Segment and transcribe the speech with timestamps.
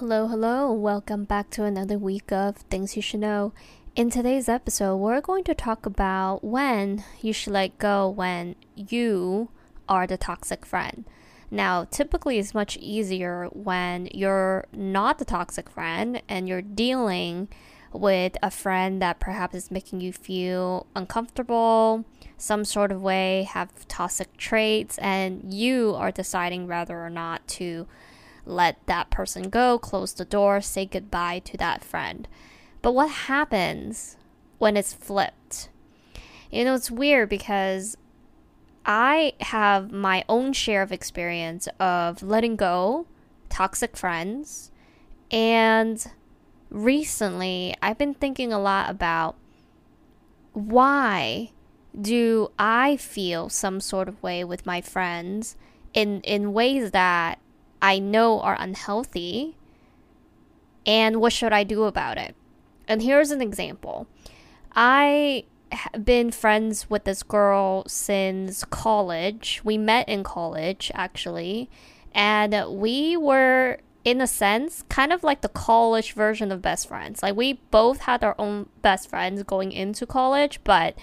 [0.00, 0.72] Hello, hello.
[0.72, 3.52] Welcome back to another week of Things You Should Know.
[3.94, 9.50] In today's episode, we're going to talk about when you should let go when you
[9.90, 11.04] are the toxic friend.
[11.50, 17.48] Now, typically, it's much easier when you're not the toxic friend and you're dealing
[17.92, 22.06] with a friend that perhaps is making you feel uncomfortable,
[22.38, 27.86] some sort of way, have toxic traits, and you are deciding whether or not to
[28.44, 32.28] let that person go, close the door, say goodbye to that friend.
[32.82, 34.16] But what happens
[34.58, 35.68] when it's flipped?
[36.50, 37.96] You know, it's weird because
[38.84, 43.06] I have my own share of experience of letting go
[43.48, 44.70] toxic friends.
[45.30, 46.04] And
[46.70, 49.36] recently, I've been thinking a lot about
[50.52, 51.52] why
[51.98, 55.56] do I feel some sort of way with my friends
[55.92, 57.38] in in ways that
[57.82, 59.56] I know are unhealthy
[60.86, 62.34] and what should I do about it?
[62.88, 64.06] And here's an example.
[64.74, 69.60] I have been friends with this girl since college.
[69.64, 71.70] We met in college actually,
[72.12, 77.22] and we were in a sense kind of like the college version of best friends.
[77.22, 80.96] Like we both had our own best friends going into college, but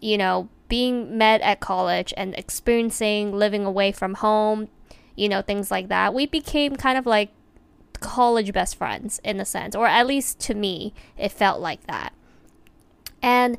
[0.00, 4.68] you know, being met at college and experiencing living away from home,
[5.18, 6.14] you know, things like that.
[6.14, 7.30] We became kind of like
[7.98, 12.12] college best friends in a sense, or at least to me, it felt like that.
[13.20, 13.58] And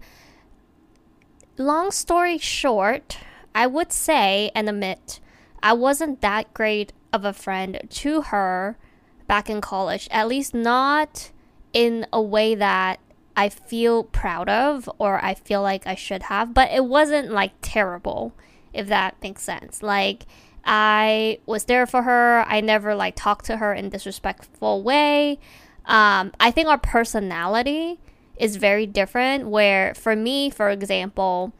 [1.58, 3.18] long story short,
[3.54, 5.20] I would say and admit
[5.62, 8.78] I wasn't that great of a friend to her
[9.28, 11.32] back in college, at least not
[11.74, 13.02] in a way that
[13.36, 17.52] I feel proud of or I feel like I should have, but it wasn't like
[17.62, 18.34] terrible,
[18.74, 19.84] if that makes sense.
[19.84, 20.26] Like,
[20.66, 22.46] I was there for her.
[22.48, 25.40] I never like talked to her in disrespectful way.
[25.86, 28.00] Um, I think our personality
[28.38, 29.48] is very different.
[29.48, 31.54] Where for me, for example,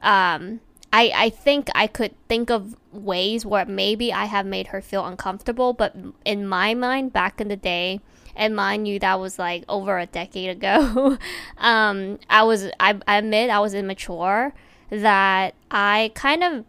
[0.00, 0.60] um,
[0.92, 5.04] I I think I could think of ways where maybe I have made her feel
[5.04, 5.94] uncomfortable, but
[6.24, 8.00] in my mind, back in the day,
[8.34, 11.18] and mind you, that was like over a decade ago.
[11.58, 14.54] um, I was I, I admit I was immature.
[14.90, 16.64] That I kind of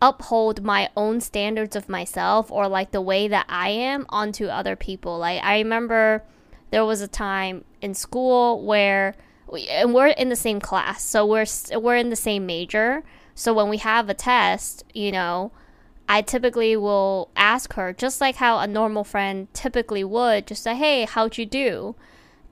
[0.00, 4.76] uphold my own standards of myself or like the way that I am onto other
[4.76, 5.18] people.
[5.18, 6.24] Like I remember
[6.70, 9.14] there was a time in school where
[9.50, 11.46] we, and we're in the same class, so we're
[11.78, 13.02] we're in the same major.
[13.34, 15.50] So when we have a test, you know,
[16.08, 20.76] I typically will ask her just like how a normal friend typically would, just say,
[20.76, 21.96] "Hey, how'd you do?"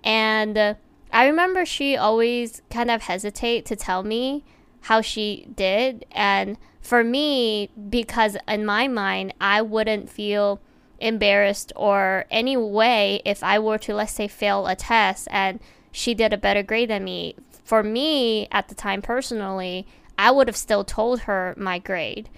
[0.03, 0.75] And uh,
[1.12, 4.44] I remember she always kind of hesitate to tell me
[4.82, 10.59] how she did and for me, because in my mind, I wouldn't feel
[10.99, 15.60] embarrassed or any way if I were to, let's say, fail a test and
[15.93, 17.34] she did a better grade than me.
[17.62, 22.31] For me, at the time personally, I would have still told her my grade.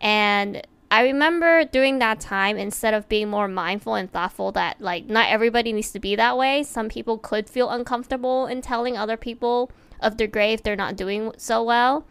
[0.00, 5.06] And I remember during that time, instead of being more mindful and thoughtful that, like,
[5.06, 9.16] not everybody needs to be that way, some people could feel uncomfortable in telling other
[9.16, 12.06] people of their grade if they're not doing so well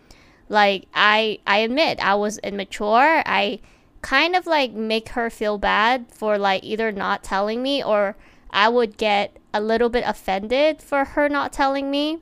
[0.50, 3.24] like I I admit I was immature.
[3.26, 3.60] I
[4.02, 8.16] kind of like make her feel bad for like either not telling me or
[8.52, 12.20] I would get a little bit offended for her not telling me.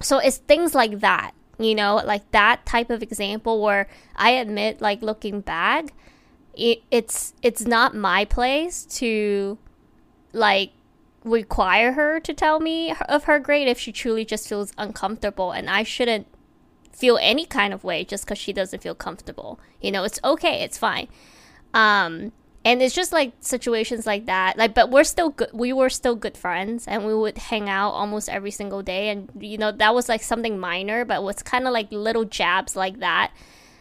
[0.00, 4.80] So it's things like that, you know, like that type of example where I admit
[4.80, 5.92] like looking back,
[6.54, 9.58] it, it's it's not my place to
[10.32, 10.72] like
[11.24, 15.70] require her to tell me of her grade if she truly just feels uncomfortable and
[15.70, 16.26] I shouldn't
[16.94, 19.58] feel any kind of way just because she doesn't feel comfortable.
[19.80, 21.08] You know, it's okay, it's fine.
[21.72, 22.32] Um,
[22.64, 24.56] and it's just like situations like that.
[24.56, 25.50] Like, but we're still good.
[25.52, 29.10] We were still good friends, and we would hang out almost every single day.
[29.10, 32.74] And you know, that was like something minor, but was kind of like little jabs
[32.74, 33.32] like that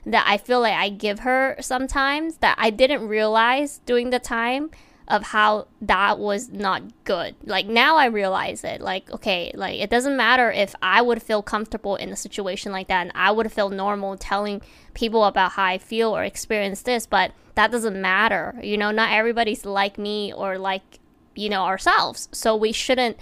[0.05, 4.69] that I feel like I give her sometimes that I didn't realize during the time
[5.07, 7.35] of how that was not good.
[7.43, 8.81] Like now I realize it.
[8.81, 12.87] Like, okay, like it doesn't matter if I would feel comfortable in a situation like
[12.87, 14.61] that and I would feel normal telling
[14.93, 18.55] people about how I feel or experience this, but that doesn't matter.
[18.63, 20.99] You know, not everybody's like me or like,
[21.35, 22.29] you know, ourselves.
[22.31, 23.17] So we shouldn't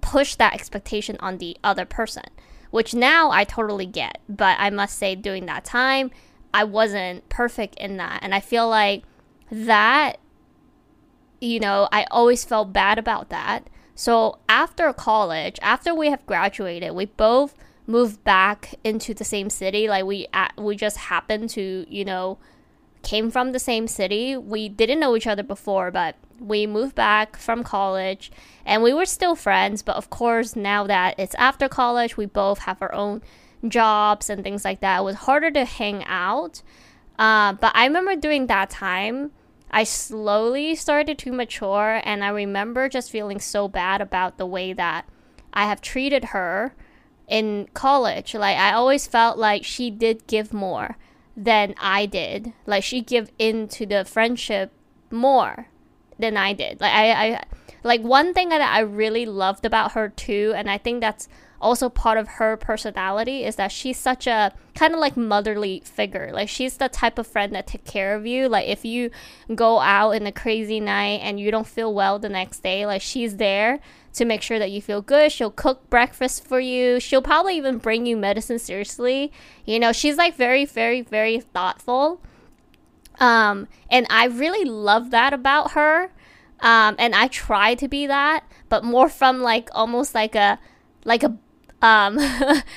[0.00, 2.24] push that expectation on the other person,
[2.70, 4.18] which now I totally get.
[4.28, 6.10] But I must say, during that time,
[6.54, 8.20] I wasn't perfect in that.
[8.22, 9.04] And I feel like
[9.50, 10.18] that
[11.42, 13.68] you know, I always felt bad about that.
[13.96, 17.54] So after college, after we have graduated, we both
[17.86, 19.88] moved back into the same city.
[19.88, 22.38] Like we we just happened to, you know,
[23.02, 24.36] came from the same city.
[24.36, 28.30] We didn't know each other before, but we moved back from college
[28.64, 32.60] and we were still friends, but of course, now that it's after college, we both
[32.60, 33.20] have our own
[33.66, 35.00] jobs and things like that.
[35.00, 36.62] It was harder to hang out.
[37.18, 39.32] Uh, but I remember during that time,
[39.72, 44.72] I slowly started to mature, and I remember just feeling so bad about the way
[44.72, 45.06] that
[45.52, 46.74] I have treated her
[47.26, 48.34] in college.
[48.34, 50.98] Like, I always felt like she did give more
[51.36, 52.52] than I did.
[52.66, 54.72] Like, she give into the friendship
[55.10, 55.68] more
[56.18, 56.80] than I did.
[56.80, 57.42] Like, I, I
[57.82, 61.28] like one thing that I really loved about her too, and I think that's
[61.62, 66.30] also part of her personality is that she's such a kind of like motherly figure.
[66.32, 68.48] Like she's the type of friend that take care of you.
[68.48, 69.10] Like if you
[69.54, 73.00] go out in a crazy night and you don't feel well the next day, like
[73.00, 73.80] she's there
[74.14, 75.32] to make sure that you feel good.
[75.32, 77.00] She'll cook breakfast for you.
[77.00, 79.32] She'll probably even bring you medicine seriously.
[79.64, 82.20] You know, she's like very very very thoughtful.
[83.20, 86.10] Um and I really love that about her.
[86.62, 90.60] Um, and I try to be that, but more from like almost like a
[91.04, 91.36] like a
[91.82, 92.18] um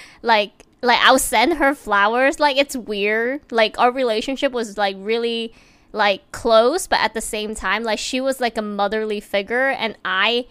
[0.22, 2.40] like like I'll send her flowers.
[2.40, 3.42] Like it's weird.
[3.52, 5.54] Like our relationship was like really
[5.92, 9.98] like close, but at the same time, like she was like a motherly figure, and
[10.04, 10.48] I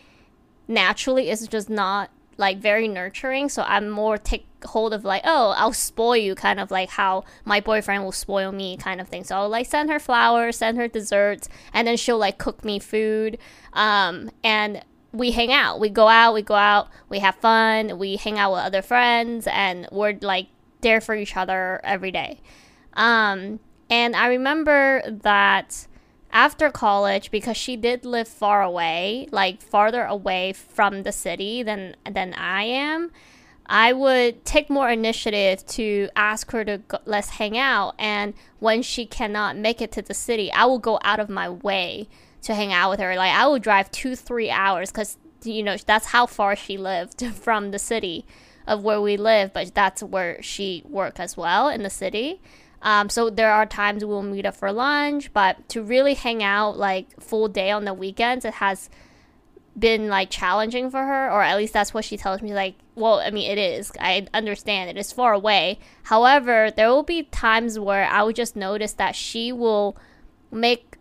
[0.66, 3.48] naturally is just not like very nurturing.
[3.48, 7.24] So I'm more take hold of like, oh, I'll spoil you, kind of like how
[7.44, 9.24] my boyfriend will spoil me, kind of thing.
[9.24, 12.78] So I'll like send her flowers, send her desserts, and then she'll like cook me
[12.78, 13.38] food.
[13.72, 14.82] Um, and
[15.14, 15.78] we hang out.
[15.78, 19.46] We go out, we go out, we have fun, we hang out with other friends,
[19.50, 20.48] and we're like
[20.80, 22.40] there for each other every day.
[22.94, 25.86] Um, and I remember that
[26.32, 31.94] after college, because she did live far away, like farther away from the city than
[32.10, 33.12] than I am,
[33.66, 37.94] I would take more initiative to ask her to go, let's hang out.
[38.00, 41.48] And when she cannot make it to the city, I will go out of my
[41.48, 42.08] way
[42.44, 43.16] to hang out with her.
[43.16, 47.24] Like I would drive two, three hours because you know that's how far she lived
[47.34, 48.24] from the city
[48.66, 52.40] of where we live, but that's where she worked as well in the city.
[52.80, 56.76] Um, so there are times we'll meet up for lunch, but to really hang out
[56.76, 58.90] like full day on the weekends, it has
[59.78, 62.54] been like challenging for her, or at least that's what she tells me.
[62.54, 63.90] Like, well, I mean, it is.
[63.98, 65.78] I understand it is far away.
[66.04, 69.96] However, there will be times where I would just notice that she will
[70.50, 70.96] make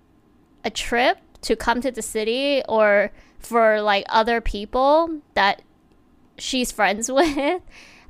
[0.64, 5.62] a trip to come to the city or for like other people that
[6.38, 7.62] she's friends with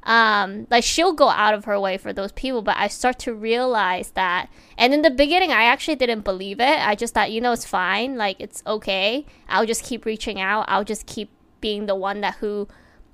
[0.03, 2.61] um like she'll go out of her way for those people.
[2.61, 6.87] But i start to realize that and in the beginning i actually didn't believe it.
[6.87, 8.17] I just thought you know it's fine.
[8.17, 9.25] Like it's okay.
[9.47, 10.65] I'll just keep reaching out.
[10.67, 11.29] I'll just keep
[11.61, 12.67] being the one that who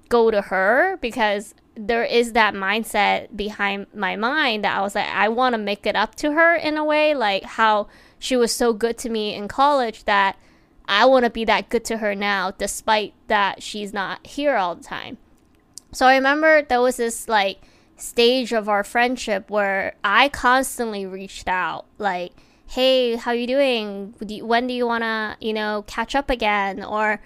[0.10, 5.08] go to her because there is that mindset behind my mind that i was like
[5.08, 7.88] i want to make it up to her in a way like how
[8.20, 10.38] she was so good to me in college that
[10.88, 14.76] I want to be that good to her now, despite that she's not here all
[14.76, 15.18] the time.
[15.92, 17.62] So I remember there was this like
[17.96, 22.34] stage of our friendship where I constantly reached out, like,
[22.68, 24.14] "Hey, how you doing?
[24.44, 27.22] when do you wanna, you know, catch up again?" Or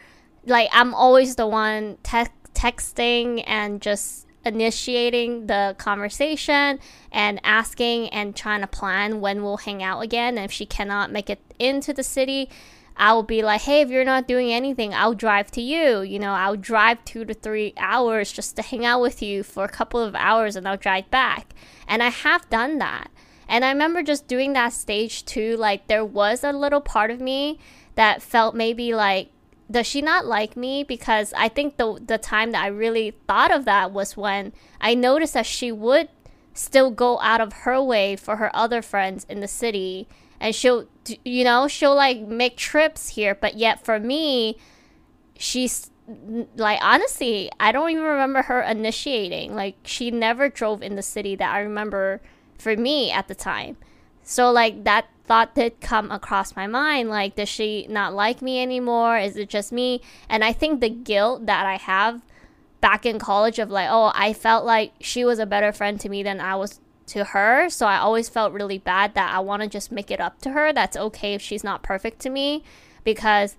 [0.46, 6.80] like I'm always the one te- texting and just initiating the conversation
[7.12, 10.38] and asking and trying to plan when we'll hang out again.
[10.38, 12.50] And if she cannot make it into the city,
[12.96, 16.02] I'll be like, hey, if you're not doing anything, I'll drive to you.
[16.02, 19.64] You know, I'll drive two to three hours just to hang out with you for
[19.64, 21.54] a couple of hours and I'll drive back.
[21.88, 23.10] And I have done that.
[23.48, 25.58] And I remember just doing that stage too.
[25.58, 27.60] Like, there was a little part of me
[27.96, 29.30] that felt maybe like,
[29.70, 30.84] does she not like me?
[30.84, 34.94] Because I think the the time that I really thought of that was when I
[34.94, 36.10] noticed that she would
[36.54, 40.08] still go out of her way for her other friends in the city.
[40.40, 40.88] And she'll
[41.24, 43.36] you know she'll like make trips here.
[43.36, 44.58] But yet for me
[45.38, 45.90] she's
[46.58, 49.56] like honestly i don't even remember her initiating.
[49.56, 52.22] Like she never drove in the city that i remember
[52.58, 53.78] for me at the time.
[54.24, 58.62] So like that thought did come across my mind like does she not like me
[58.62, 59.18] anymore?
[59.18, 60.02] Is it just me?
[60.30, 62.22] And i think the guilt that i have
[62.82, 66.10] back in college of like oh i felt like she was a better friend to
[66.10, 67.70] me than i was to her.
[67.70, 70.52] So i always felt really bad that i want to just make it up to
[70.52, 70.74] her.
[70.74, 72.64] That's okay if she's not perfect to me.
[73.04, 73.56] Because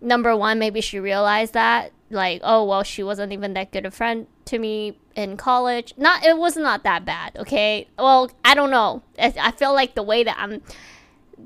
[0.00, 3.90] number one maybe she realized that like oh well she wasn't even that good a
[3.90, 5.92] friend to me in college.
[5.96, 7.88] Not it was not that bad okay?
[7.98, 9.02] Well i don't know.
[9.18, 10.62] I, I feel like the way that i'm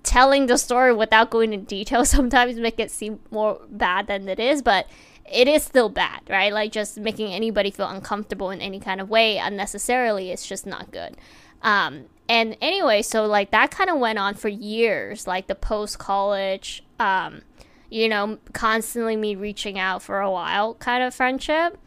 [0.03, 4.41] telling the story without going into detail sometimes make it seem more bad than it
[4.41, 4.87] is, but
[5.31, 6.53] it is still bad, right?
[6.53, 10.91] Like just making anybody feel uncomfortable in any kind of way unnecessarily is just not
[10.91, 11.17] good.
[11.63, 15.99] Um, and anyway, so like that kind of went on for years, like the post
[15.99, 17.43] college, um,
[17.91, 21.79] you know, constantly me reaching out for a while kind of friendship.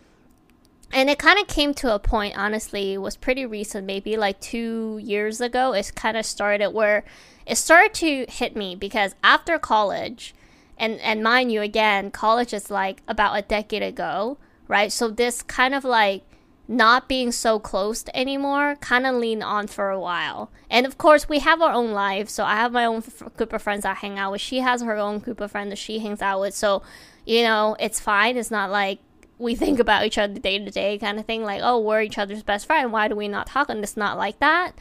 [0.92, 4.39] And it kind of came to a point, honestly, it was pretty recent, maybe like
[4.39, 5.74] two years ago.
[5.74, 7.04] It kind of started where
[7.46, 10.34] it started to hit me because after college,
[10.77, 14.38] and, and mind you, again, college is like about a decade ago,
[14.68, 14.92] right?
[14.92, 16.24] So this kind of like
[16.68, 20.50] not being so close anymore kind of leaned on for a while.
[20.70, 22.32] And of course, we have our own lives.
[22.32, 24.42] So I have my own f- group of friends I hang out with.
[24.42, 26.56] She has her own group of friends that she hangs out with.
[26.56, 26.82] So,
[27.25, 28.38] you know, it's fine.
[28.38, 29.00] It's not like
[29.38, 31.44] we think about each other day to day kind of thing.
[31.44, 32.92] Like, oh, we're each other's best friend.
[32.92, 33.70] Why do we not talk?
[33.70, 34.74] And it's not like that.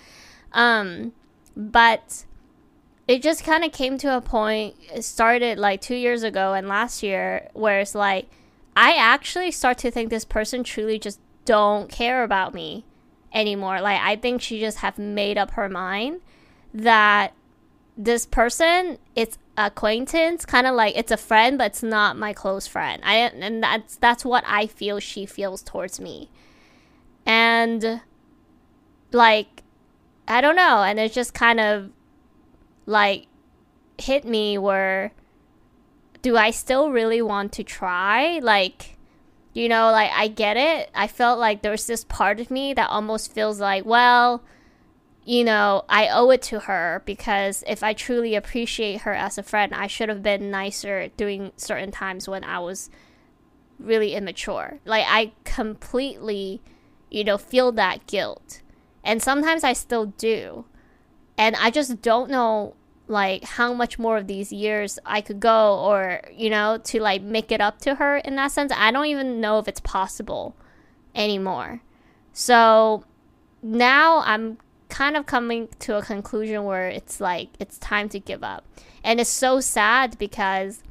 [0.53, 1.13] Um,
[1.57, 2.25] but
[3.09, 4.77] it just kind of came to a point.
[4.95, 8.29] It started like two years ago and last year where it's like,
[8.77, 12.85] I actually start to think this person truly just don't care about me
[13.33, 13.81] anymore.
[13.81, 16.21] Like I think she just have made up her mind
[16.73, 17.35] that
[17.97, 22.67] this person it's acquaintance, kind of like it's a friend, but it's not my close
[22.67, 23.03] friend.
[23.05, 26.31] I and that's that's what I feel she feels towards me,
[27.27, 28.01] and
[29.13, 29.63] like
[30.27, 31.91] I don't know, and it just kind of
[32.87, 33.27] like
[33.99, 35.13] hit me where
[36.21, 38.95] do I still really want to try like
[39.55, 40.91] you know, like I get it.
[40.95, 44.43] I felt like there's this part of me that almost feels like, well,
[45.25, 49.43] you know, I owe it to her because if I truly appreciate her as a
[49.43, 52.91] friend, I should have been nicer during certain times when I was
[53.79, 54.81] really immature.
[54.85, 56.61] Like I completely,
[57.11, 58.61] you know, feel that guilt.
[59.03, 60.67] And sometimes I still do.
[61.39, 62.75] And I just don't know
[63.07, 67.21] like how much more of these years I could go or you know to like
[67.21, 70.57] make it up to her in that sense I don't even know if it's possible
[71.15, 71.83] anymore
[72.33, 73.05] so
[73.63, 74.57] now I'm
[74.95, 78.65] kind of coming to a conclusion where it's like it's time to give up
[79.03, 80.83] and it's so sad because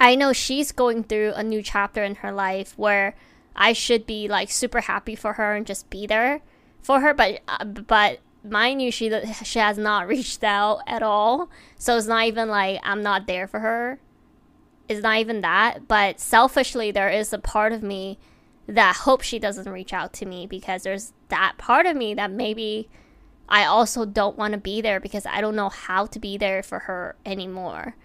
[0.00, 3.16] I know she's going through a new chapter in her life where
[3.56, 6.42] I should be like super happy for her and just be there
[6.82, 9.10] for her but uh, but mind you, she
[9.44, 11.50] she has not reached out at all.
[11.76, 14.00] So it's not even like I'm not there for her.
[14.88, 15.86] It's not even that.
[15.88, 18.18] But selfishly, there is a part of me
[18.68, 22.30] that hope she doesn't reach out to me because there's that part of me that
[22.30, 22.88] maybe
[23.48, 26.62] I also don't want to be there because I don't know how to be there
[26.62, 27.96] for her anymore.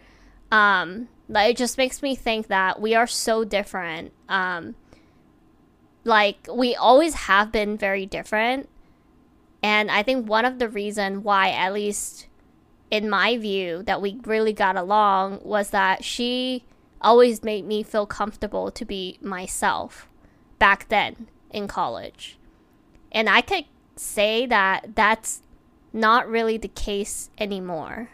[0.52, 4.14] Um, but it just makes me think that we are so different.
[4.30, 4.76] Um,
[6.06, 8.70] like we always have been very different
[9.62, 12.28] and I think one of the reason why, at least
[12.92, 16.66] in my view, that we really got along was that she
[17.02, 20.10] always made me feel comfortable to be myself
[20.64, 22.38] back then in college.
[23.12, 23.66] And I could
[23.98, 25.42] say that that's
[25.92, 28.12] not really the case anymore.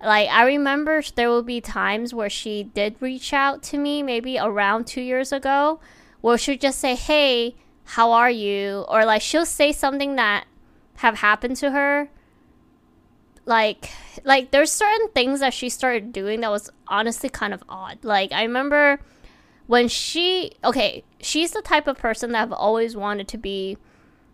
[0.00, 4.38] Like, I remember there will be times where she did reach out to me, maybe
[4.38, 5.80] around two years ago,
[6.20, 8.84] where she'd just say, Hey, how are you?
[8.88, 10.44] Or like she'll say something that
[10.98, 12.08] have happened to her.
[13.46, 13.90] Like
[14.22, 18.04] like there's certain things that she started doing that was honestly kind of odd.
[18.04, 19.00] Like I remember
[19.68, 23.78] when she okay, she's the type of person that I've always wanted to be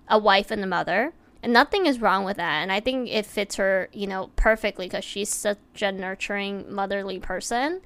[0.08, 1.12] a wife and a mother.
[1.42, 2.62] And nothing is wrong with that.
[2.62, 7.18] And I think it fits her, you know, perfectly because she's such a nurturing, motherly
[7.18, 7.82] person.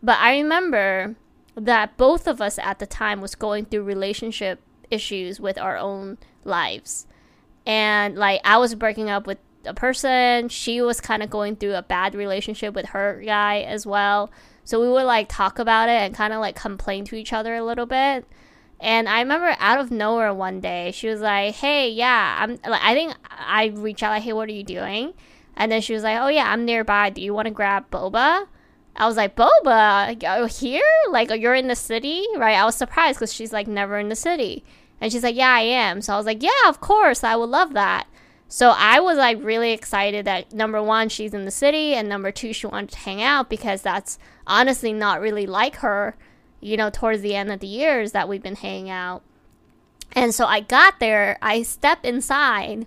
[0.00, 1.16] But I remember
[1.56, 6.18] that both of us at the time was going through relationship issues with our own
[6.44, 7.08] lives
[7.66, 10.48] and like I was breaking up with a person.
[10.48, 14.30] She was kind of going through a bad relationship with her guy as well.
[14.64, 17.54] So we would like talk about it and kind of like complain to each other
[17.54, 18.26] a little bit.
[18.80, 22.82] And I remember out of nowhere one day, she was like, "Hey, yeah, I'm." Like,
[22.82, 25.14] I think I reached out like, "Hey, what are you doing?"
[25.56, 27.10] And then she was like, "Oh yeah, I'm nearby.
[27.10, 28.46] Do you want to grab boba?"
[28.96, 30.82] I was like, "Boba, here?
[31.10, 34.08] Like, oh, you're in the city, right?" I was surprised because she's like never in
[34.08, 34.64] the city.
[35.02, 36.00] And she's like, Yeah, I am.
[36.00, 37.24] So I was like, Yeah, of course.
[37.24, 38.06] I would love that.
[38.52, 42.30] So I was like really excited that number one, she's in the city, and number
[42.30, 46.16] two, she wanted to hang out because that's honestly not really like her,
[46.60, 49.22] you know, towards the end of the years that we've been hanging out.
[50.14, 52.84] And so I got there, I stepped inside,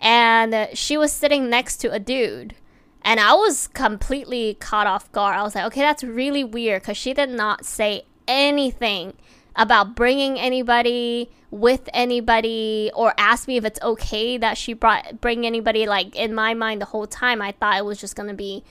[0.00, 2.54] and she was sitting next to a dude.
[3.02, 5.36] And I was completely caught off guard.
[5.36, 9.12] I was like, okay, that's really weird because she did not say anything
[9.56, 15.44] about bringing anybody with anybody or ask me if it's okay that she brought bring
[15.44, 17.42] anybody like in my mind the whole time.
[17.42, 18.64] I thought it was just going to be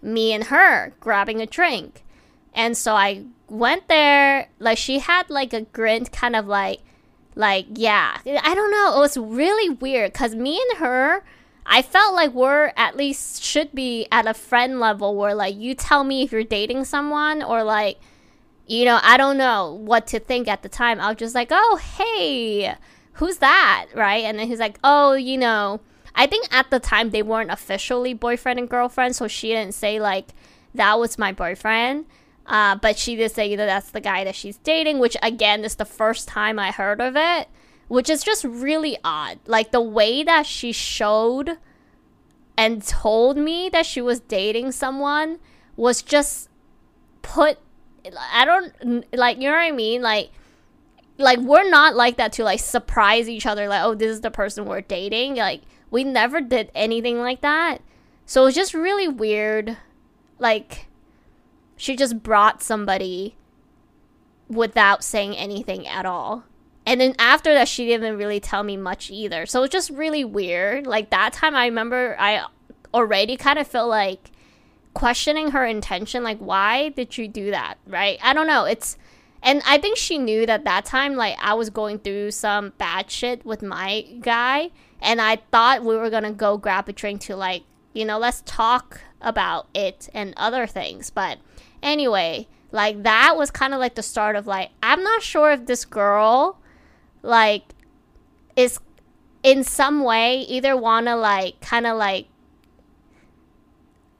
[0.00, 2.04] me and her grabbing a drink.
[2.54, 4.48] And so I went there.
[4.58, 6.80] Like she had like a grin kind of like
[7.34, 11.24] like yeah, I don't know, it was really weird cuz me and her
[11.70, 15.74] I felt like we're at least should be at a friend level where like you
[15.74, 17.98] tell me if you're dating someone or like
[18.68, 21.00] you know, I don't know what to think at the time.
[21.00, 22.74] I was just like, "Oh, hey,
[23.14, 24.24] who's that?" right?
[24.24, 25.80] And then he's like, "Oh, you know,
[26.14, 30.00] I think at the time they weren't officially boyfriend and girlfriend, so she didn't say
[30.00, 30.34] like
[30.74, 32.06] that was my boyfriend.
[32.46, 35.64] Uh, but she did say you know that's the guy that she's dating, which again
[35.64, 37.48] is the first time I heard of it,
[37.88, 39.38] which is just really odd.
[39.46, 41.58] Like the way that she showed
[42.56, 45.38] and told me that she was dating someone
[45.76, 46.48] was just
[47.22, 47.58] put.
[48.32, 50.30] I don't like you know what I mean, like
[51.18, 54.30] like we're not like that to like surprise each other like oh this is the
[54.30, 57.78] person we're dating like we never did anything like that.
[58.26, 59.76] So it's just really weird.
[60.38, 60.86] Like,
[61.76, 63.36] she just brought somebody
[64.48, 66.44] without saying anything at all.
[66.84, 69.46] And then after that, she didn't really tell me much either.
[69.46, 70.86] So it's just really weird.
[70.86, 72.44] Like, that time, I remember I
[72.92, 74.30] already kind of felt like
[74.98, 76.24] questioning her intention.
[76.24, 77.78] Like, why did you do that?
[77.86, 78.18] Right?
[78.20, 78.64] I don't know.
[78.64, 78.98] It's.
[79.40, 83.08] And I think she knew that that time, like, I was going through some bad
[83.08, 87.36] shit with my guy and I thought we were gonna go grab a drink to
[87.36, 87.62] like,
[87.92, 91.10] you know, let's talk about it and other things.
[91.10, 91.38] But
[91.80, 95.66] anyway, like that was kind of like the start of like, I'm not sure if
[95.66, 96.58] this girl,
[97.22, 97.62] like,
[98.56, 98.80] is
[99.44, 102.26] in some way either wanna like kind of like,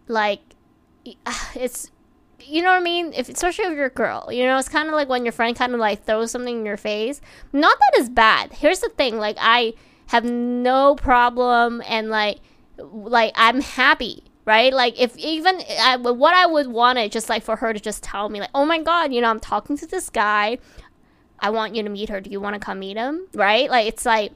[0.07, 0.48] like,
[1.27, 1.91] Ah, it's
[2.41, 3.13] you know what I mean?
[3.15, 5.57] If especially if you're a girl, you know, it's kind of like when your friend
[5.57, 7.21] kind of like throws something in your face.
[7.53, 8.53] Not that it's bad.
[8.53, 9.75] Here's the thing: like I
[10.09, 12.39] have no problem and like
[12.79, 14.73] like I'm happy right?
[14.73, 18.03] Like if even I, what I would want it just like for her to just
[18.03, 20.57] tell me like, oh my god, you know, I'm talking to this guy.
[21.39, 22.19] I want you to meet her.
[22.23, 23.29] Do you want to come meet him?
[23.35, 23.69] Right?
[23.69, 24.33] Like it's like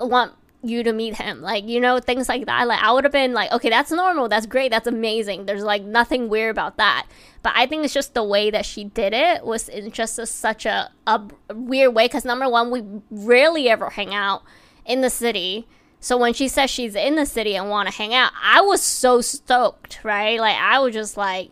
[0.00, 1.40] I want you to meet him.
[1.40, 2.66] Like you know things like that.
[2.68, 4.28] Like I would have been like, okay, that's normal.
[4.28, 4.70] That's great.
[4.70, 5.46] That's amazing.
[5.46, 7.06] There's like nothing weird about that.
[7.42, 10.26] But I think it's just the way that she did it was in just a,
[10.26, 11.20] such a, a
[11.52, 12.06] weird way.
[12.06, 14.42] Because number one, we rarely ever hang out
[14.86, 15.66] in the city.
[15.98, 18.82] So when she says she's in the city and want to hang out, I was
[18.82, 20.38] so stoked, right?
[20.40, 21.50] Like I was just like,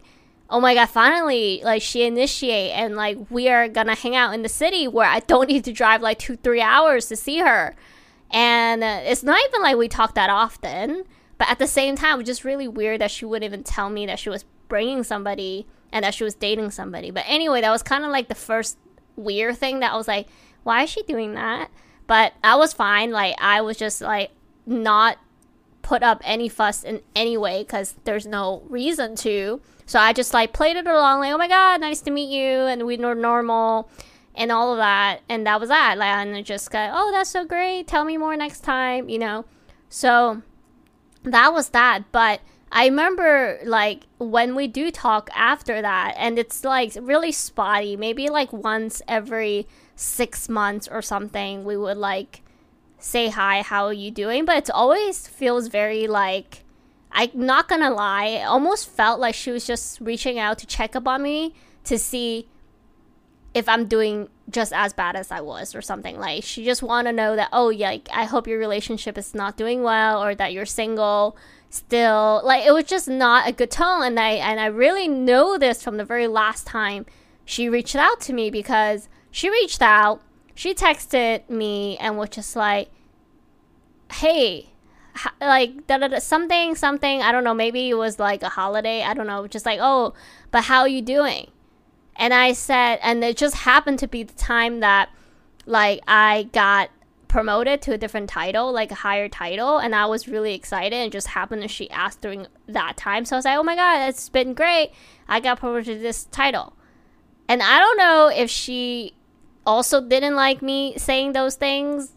[0.49, 4.43] oh my god, finally, like she initiate and like we are gonna hang out in
[4.43, 7.77] the city where I don't need to drive like two three hours to see her,
[8.31, 11.05] and uh, it's not even like we talk that often.
[11.39, 13.89] But at the same time, it was just really weird that she wouldn't even tell
[13.89, 17.11] me that she was bringing somebody and that she was dating somebody.
[17.11, 18.77] But anyway, that was kind of like the first
[19.17, 20.27] weird thing that I was like,
[20.65, 21.71] why is she doing that?
[22.07, 23.11] But I was fine.
[23.11, 24.33] Like I was just like
[24.67, 25.17] not
[25.83, 29.61] put up any fuss in any way because there's no reason to.
[29.87, 32.61] So I just like played it along, like, oh my god, nice to meet you,
[32.67, 33.91] and we were normal
[34.41, 35.99] and all of that, and that was that.
[35.99, 37.87] Like, and just got, oh, that's so great.
[37.87, 39.45] Tell me more next time, you know.
[39.91, 40.41] So
[41.25, 42.11] that was that.
[42.11, 42.41] But
[42.73, 47.97] I remember like when we do talk after that, and it's like really spotty.
[47.99, 52.43] Maybe like once every six months or something, we would like
[52.99, 54.47] say hi, how are you doing?
[54.47, 56.65] But it always feels very like
[57.13, 60.97] I'm not gonna lie, it almost felt like she was just reaching out to check
[60.97, 62.49] up on me to see
[63.55, 66.19] if I'm doing just as bad as I was or something.
[66.19, 69.35] Like she just want to know that oh yeah, like, I hope your relationship is
[69.35, 71.37] not doing well or that you're single
[71.69, 72.43] still.
[72.45, 75.83] Like it was just not a good tone and I and I really know this
[75.83, 77.07] from the very last time
[77.45, 80.23] she reached out to me because she reached out,
[80.55, 82.91] she texted me and was just like,
[84.13, 84.71] hey,
[85.41, 89.03] like da, da, da, something, something, I don't know, maybe it was like a holiday,
[89.03, 90.15] I don't know, just like, oh,
[90.51, 91.51] but how are you doing?
[92.17, 95.11] And I said, and it just happened to be the time that
[95.67, 96.91] like I got
[97.29, 100.93] promoted to a different title, like a higher title, and I was really excited.
[100.93, 103.77] And just happened that she asked during that time, so I was like, "Oh my
[103.77, 104.93] god, it's been great!
[105.29, 106.75] I got promoted to this title."
[107.49, 109.15] And I don't know if she
[109.67, 112.13] also didn't like me saying those things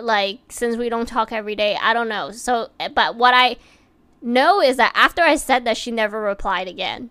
[0.00, 3.56] like since we don't talk every day i don't know so eh, but what i
[4.22, 7.10] know is that after i said that she never replied again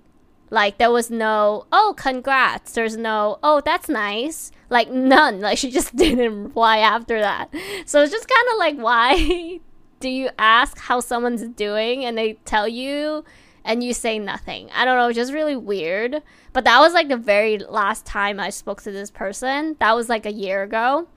[0.50, 5.70] like there was no oh congrats there's no oh that's nice like none like she
[5.70, 7.50] just didn't reply after that
[7.86, 9.60] so it's just kind of like why
[10.00, 13.24] do you ask how someone's doing and they tell you
[13.64, 14.70] and you say nothing.
[14.74, 16.24] I don't know, just really weird.
[16.54, 19.76] But that was like the very last time I spoke to this person.
[19.80, 21.08] That was like a year ago.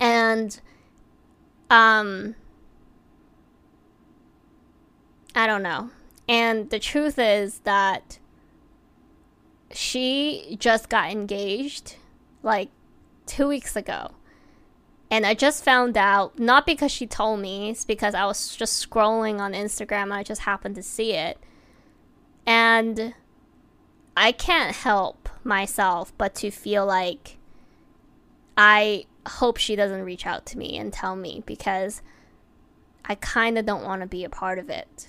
[0.00, 0.58] And
[1.70, 2.34] um
[5.34, 5.90] I don't know.
[6.28, 8.18] And the truth is that
[9.72, 11.96] she just got engaged
[12.42, 12.70] like
[13.26, 14.12] 2 weeks ago.
[15.10, 18.88] And I just found out, not because she told me, it's because I was just
[18.88, 21.38] scrolling on Instagram and I just happened to see it.
[22.46, 23.14] And
[24.16, 27.36] I can't help myself but to feel like
[28.56, 32.00] I hope she doesn't reach out to me and tell me because
[33.04, 35.08] I kind of don't want to be a part of it.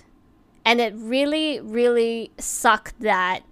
[0.66, 3.42] And it really, really sucked that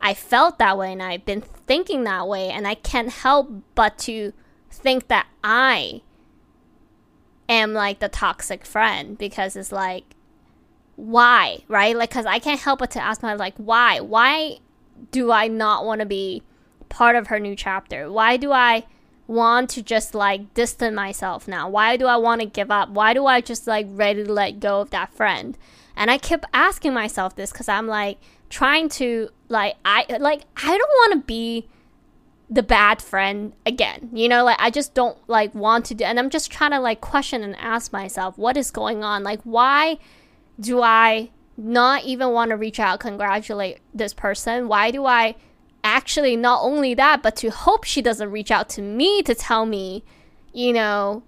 [0.00, 3.98] I felt that way and I've been thinking that way, and I can't help but
[3.98, 4.32] to
[4.70, 6.02] think that I
[7.48, 10.04] am like the toxic friend because it's like,
[10.96, 11.96] why, right?
[11.96, 14.00] Like, because I can't help but to ask myself, like, why?
[14.00, 14.58] Why
[15.10, 16.42] do I not want to be
[16.88, 18.10] part of her new chapter?
[18.10, 18.84] Why do I
[19.26, 21.68] want to just like distance myself now?
[21.68, 22.90] Why do I want to give up?
[22.90, 25.56] Why do I just like ready to let go of that friend?
[25.96, 28.18] And I kept asking myself this because I'm like
[28.50, 31.68] trying to like I like I don't want to be
[32.50, 34.10] the bad friend again.
[34.12, 36.80] You know, like I just don't like want to do and I'm just trying to
[36.80, 39.22] like question and ask myself what is going on?
[39.22, 39.98] Like why
[40.58, 44.68] do I not even want to reach out congratulate this person?
[44.68, 45.36] Why do I
[45.82, 49.64] actually not only that but to hope she doesn't reach out to me to tell
[49.64, 50.04] me,
[50.52, 51.22] you know,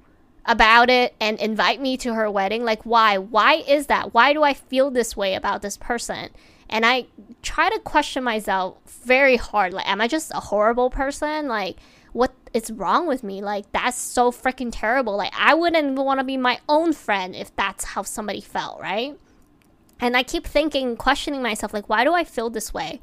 [0.44, 2.64] about it and invite me to her wedding?
[2.64, 3.16] Like why?
[3.16, 4.12] Why is that?
[4.12, 6.30] Why do I feel this way about this person?
[6.72, 7.04] And I
[7.42, 9.74] try to question myself very hard.
[9.74, 11.46] Like, am I just a horrible person?
[11.46, 11.76] Like,
[12.14, 13.42] what is wrong with me?
[13.42, 15.14] Like, that's so freaking terrible.
[15.14, 18.80] Like, I wouldn't even want to be my own friend if that's how somebody felt,
[18.80, 19.18] right?
[20.00, 23.02] And I keep thinking, questioning myself, like, why do I feel this way?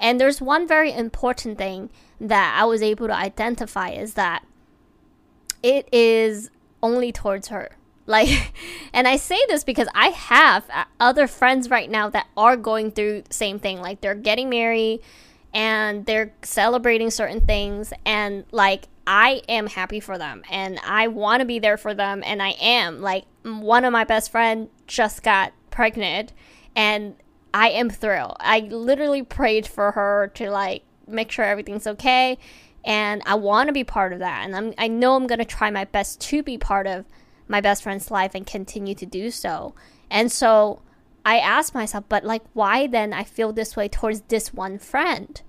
[0.00, 4.44] And there's one very important thing that I was able to identify is that
[5.62, 6.50] it is
[6.82, 7.76] only towards her.
[8.06, 8.52] Like,
[8.92, 12.90] and I say this because I have uh, other friends right now that are going
[12.90, 13.80] through the same thing.
[13.80, 15.00] Like, they're getting married
[15.54, 17.92] and they're celebrating certain things.
[18.04, 22.22] And, like, I am happy for them and I want to be there for them.
[22.24, 23.00] And I am.
[23.00, 26.32] Like, one of my best friend just got pregnant
[26.76, 27.16] and
[27.54, 28.36] I am thrilled.
[28.40, 32.38] I literally prayed for her to, like, make sure everything's okay.
[32.84, 34.44] And I want to be part of that.
[34.44, 37.04] And I'm, I know I'm going to try my best to be part of
[37.48, 39.74] my best friend's life and continue to do so.
[40.10, 40.80] And so
[41.24, 45.40] I asked myself, but like, why then I feel this way towards this one friend?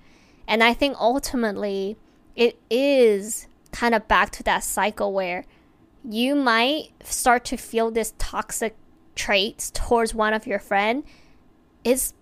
[0.47, 1.97] And I think ultimately
[2.35, 5.45] it is kind of back to that cycle where
[6.07, 8.75] you might start to feel this toxic
[9.15, 11.03] traits towards one of your friend
[11.83, 12.13] is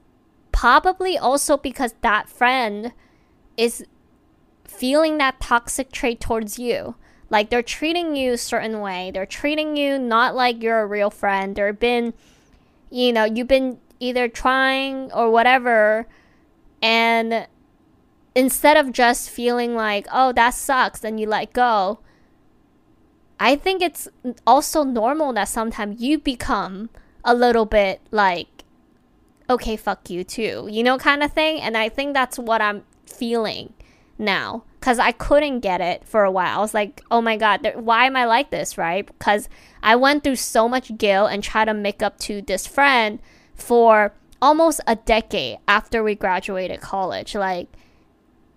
[0.51, 2.93] probably also because that friend
[3.57, 3.85] is
[4.65, 6.95] feeling that toxic trait towards you
[7.31, 9.09] like they're treating you a certain way.
[9.09, 11.55] They're treating you not like you're a real friend.
[11.55, 12.13] They've been,
[12.91, 16.07] you know, you've been either trying or whatever,
[16.81, 17.47] and
[18.35, 21.99] instead of just feeling like, oh, that sucks, then you let go.
[23.39, 24.07] I think it's
[24.45, 26.89] also normal that sometimes you become
[27.23, 28.65] a little bit like,
[29.49, 31.61] okay, fuck you too, you know, kind of thing.
[31.61, 33.73] And I think that's what I'm feeling
[34.17, 36.57] now because I couldn't get it for a while.
[36.57, 39.05] I was like, oh my God, why am I like this, right?
[39.05, 39.47] Because
[39.83, 43.19] I went through so much guilt and tried to make up to this friend
[43.53, 47.35] for almost a decade after we graduated college.
[47.35, 47.67] Like,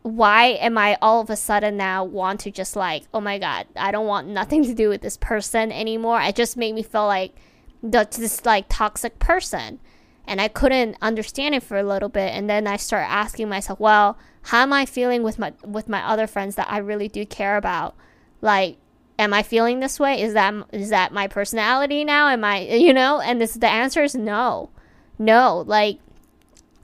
[0.01, 3.67] why am I all of a sudden now want to just like, oh my God,
[3.77, 6.23] I don't want nothing to do with this person anymore?
[6.23, 7.35] It just made me feel like
[7.83, 9.79] the, this like toxic person.
[10.27, 12.33] And I couldn't understand it for a little bit.
[12.33, 16.03] And then I started asking myself, well, how am I feeling with my with my
[16.07, 17.95] other friends that I really do care about?
[18.41, 18.79] Like,
[19.19, 20.21] am I feeling this way?
[20.23, 22.29] Is that is that my personality now?
[22.29, 23.21] Am I you know?
[23.21, 24.71] And this the answer is no,
[25.19, 25.65] no.
[25.67, 25.99] Like,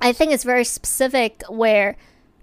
[0.00, 1.96] I think it's very specific where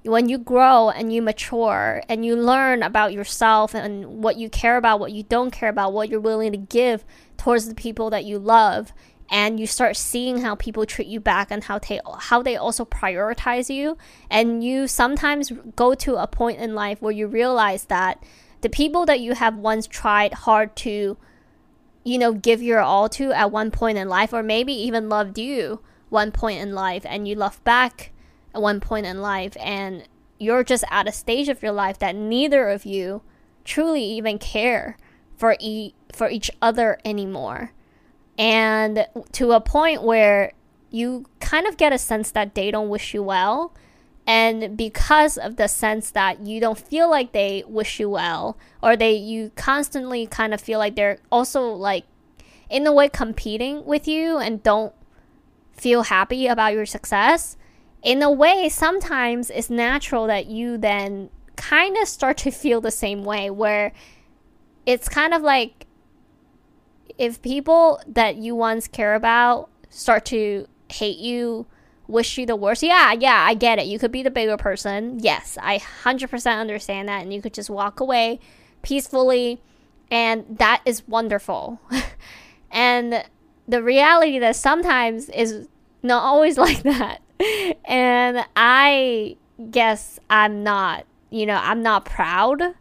[0.04, 4.78] when you grow and you mature and you learn about yourself and what you care
[4.78, 7.04] about, what you don't care about, what you're willing to give
[7.38, 8.94] towards the people that you love
[9.30, 12.86] and you start seeing how people treat you back and how they how they also
[12.86, 13.98] prioritize you.
[14.30, 18.24] And you sometimes go to a point in life where you realize that
[18.62, 21.18] the people that you have once tried hard to
[22.04, 25.38] you know give your all to at one point in life or maybe even loved
[25.38, 28.12] you one point in life and you love back
[28.56, 30.08] at one point in life and
[30.40, 33.22] you're just at a stage of your life that neither of you
[33.66, 34.98] truly even care
[35.36, 37.74] for e- for each other anymore
[38.38, 40.54] and to a point where
[40.90, 43.74] you kind of get a sense that they don't wish you well.
[44.26, 48.98] And because of the sense that you don't feel like they wish you well, or
[48.98, 52.04] they you constantly kind of feel like they're also like
[52.70, 54.94] in a way competing with you and don't
[55.72, 57.56] feel happy about your success,
[58.04, 62.92] in a way, sometimes it's natural that you then kind of start to feel the
[62.92, 63.92] same way where
[64.86, 65.87] it's kind of like
[67.18, 71.66] if people that you once care about start to hate you,
[72.08, 72.84] wish you the worst.
[72.84, 73.88] Yeah, yeah, I get it.
[73.88, 75.20] You could be the bigger person.
[75.20, 78.40] Yes, I 100% understand that and you could just walk away
[78.82, 79.62] peacefully
[80.10, 81.82] and that is wonderful.
[82.72, 83.24] and
[83.68, 85.68] the reality that sometimes is
[86.04, 87.22] not always like that.
[87.86, 89.38] and I
[89.72, 92.76] guess I'm not, you know, I'm not proud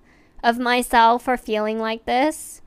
[0.44, 2.62] of myself for feeling like this.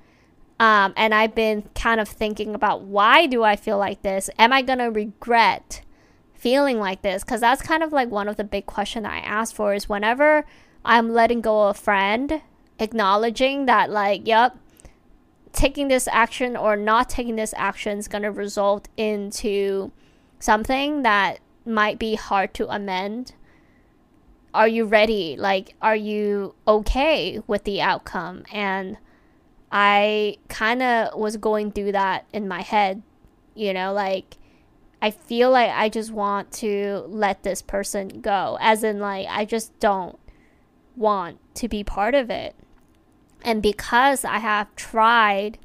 [0.60, 4.30] Um, and I've been kind of thinking about why do I feel like this?
[4.38, 5.82] Am I gonna regret
[6.34, 7.24] feeling like this?
[7.24, 10.46] Because that's kind of like one of the big questions I ask for is whenever
[10.84, 12.42] I'm letting go of a friend,
[12.78, 14.58] acknowledging that like, yep,
[15.54, 19.92] taking this action or not taking this action is gonna result into
[20.40, 23.34] something that might be hard to amend
[24.54, 28.98] are you ready like are you okay with the outcome and
[29.72, 33.02] i kind of was going through that in my head
[33.56, 34.38] you know like
[35.02, 39.46] i feel like i just want to let this person go as in like i
[39.46, 40.18] just don't
[40.96, 42.56] want to be part of it
[43.44, 45.58] and because i have tried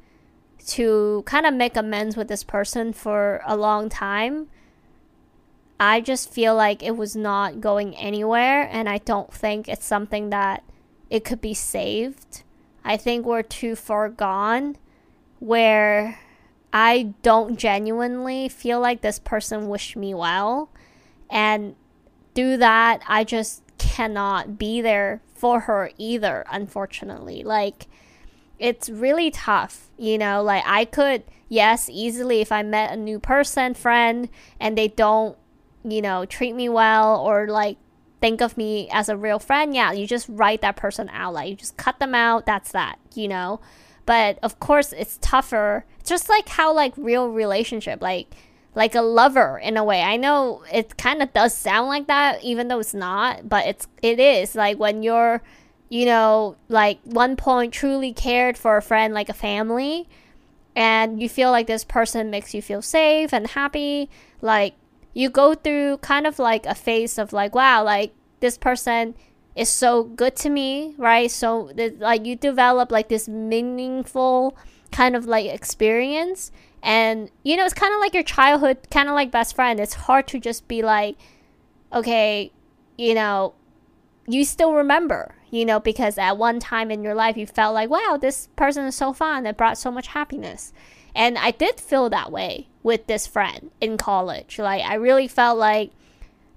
[0.65, 4.47] to kind of make amends with this person for a long time
[5.79, 10.29] I just feel like it was not going anywhere, and I don't think it's something
[10.29, 10.63] that
[11.09, 12.43] it could be saved.
[12.85, 14.77] I think we're too far gone
[15.39, 16.19] where
[16.71, 20.69] I don't genuinely feel like this person wished me well.
[21.29, 21.75] And
[22.35, 27.43] through that, I just cannot be there for her either, unfortunately.
[27.43, 27.87] Like,
[28.59, 30.43] it's really tough, you know?
[30.43, 35.37] Like, I could, yes, easily if I met a new person, friend, and they don't
[35.85, 37.77] you know, treat me well or like
[38.25, 41.35] think of me as a real friend, yeah, you just write that person out.
[41.35, 42.47] Like you just cut them out.
[42.47, 43.59] That's that, you know.
[44.07, 45.85] But of course, it's tougher.
[45.99, 48.33] It's just like how like real relationship, like
[48.73, 50.01] like a lover in a way.
[50.01, 53.47] I know it kind of does sound like that, even though it's not.
[53.47, 55.43] But it's it is like when you're,
[55.89, 60.09] you know, like one point truly cared for a friend like a family,
[60.75, 64.09] and you feel like this person makes you feel safe and happy.
[64.41, 64.73] Like
[65.15, 69.15] you go through kind of like a phase of like, wow, like this person
[69.55, 71.31] is so good to me, right?
[71.31, 74.55] So like you develop like this meaningful
[74.91, 76.51] kind of like experience.
[76.83, 79.79] And you know it's kind of like your childhood kind of like best friend.
[79.79, 81.17] It's hard to just be like
[81.93, 82.51] okay
[82.97, 83.53] you know
[84.27, 87.89] you still remember you know because at one time in your life you felt like
[87.89, 90.73] wow this person is so fun it brought so much happiness.
[91.15, 94.59] And i did feel that way with this friend in college.
[94.59, 95.89] Like I really felt like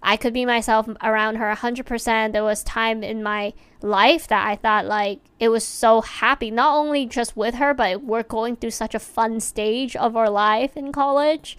[0.03, 2.33] I could be myself around her 100%.
[2.33, 6.77] There was time in my life that I thought like it was so happy, not
[6.77, 10.77] only just with her, but we're going through such a fun stage of our life
[10.77, 11.57] in college.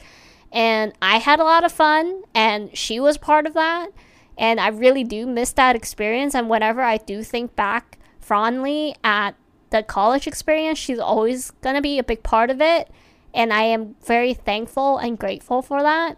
[0.52, 3.90] And I had a lot of fun, and she was part of that.
[4.38, 6.36] And I really do miss that experience.
[6.36, 9.32] And whenever I do think back fondly at
[9.72, 12.90] the college experience, she's always going to be a big part of it
[13.34, 16.18] and I am very thankful and grateful for that.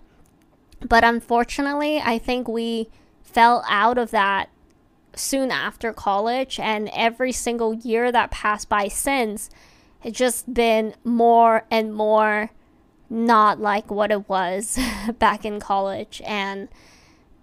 [0.88, 2.90] But unfortunately, I think we
[3.22, 4.50] fell out of that
[5.16, 9.50] soon after college, and every single year that passed by since,
[10.04, 12.52] it's just been more and more
[13.10, 14.80] not like what it was
[15.20, 16.22] back in college.
[16.26, 16.70] And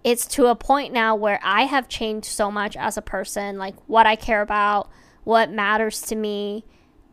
[0.03, 3.75] it's to a point now where I have changed so much as a person, like
[3.87, 4.89] what I care about,
[5.23, 6.65] what matters to me,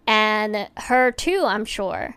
[0.06, 2.16] and her too, I'm sure.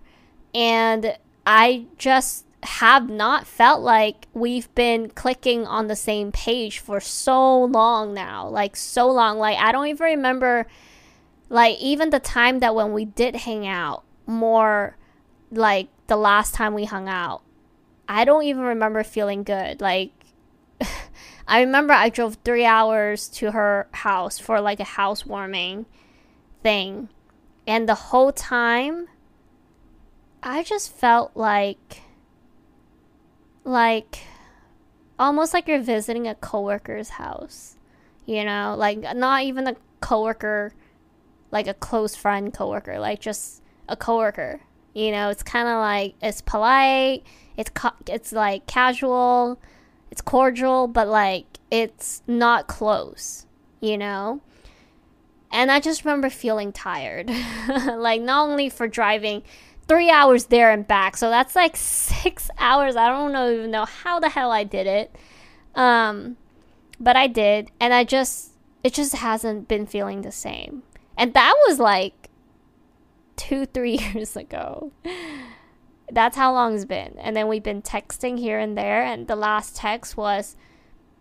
[0.54, 7.00] And I just have not felt like we've been clicking on the same page for
[7.00, 8.48] so long now.
[8.48, 9.38] Like, so long.
[9.38, 10.68] Like, I don't even remember,
[11.50, 14.98] like, even the time that when we did hang out more,
[15.52, 17.44] like, the last time we hung out.
[18.10, 19.80] I don't even remember feeling good.
[19.80, 20.12] Like,
[21.48, 25.86] I remember I drove three hours to her house for like a housewarming
[26.64, 27.10] thing.
[27.68, 29.08] And the whole time,
[30.42, 32.02] I just felt like
[33.64, 34.20] like
[35.18, 37.76] almost like you're visiting a coworker's house.
[38.26, 40.74] You know, like not even a coworker
[41.52, 44.62] like a close friend coworker, like just a coworker.
[44.94, 47.24] You know, it's kind of like it's polite,
[47.58, 47.72] it's
[48.08, 49.60] it's like casual,
[50.12, 53.46] it's cordial, but like it's not close,
[53.82, 54.42] you know?
[55.52, 57.30] And I just remember feeling tired.
[57.68, 59.44] like not only for driving
[59.90, 61.18] three hours there and back.
[61.18, 62.96] So that's like six hours.
[62.96, 65.14] I don't know even know how the hell I did it.
[65.76, 66.38] Um,
[67.00, 68.52] but I did, and I just
[68.84, 70.84] it just hasn't been feeling the same.
[71.18, 72.30] And that was like
[73.36, 74.92] two, three years ago.
[76.12, 77.16] That's how long it's been.
[77.20, 79.04] And then we've been texting here and there.
[79.04, 80.56] And the last text was